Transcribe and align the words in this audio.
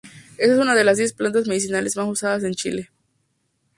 Es 0.39 0.57
una 0.57 0.73
de 0.73 0.83
las 0.83 0.97
diez 0.97 1.13
plantas 1.13 1.47
medicinales 1.47 1.95
más 1.95 2.07
usadas 2.07 2.43
en 2.43 2.55
Chile. 2.55 2.89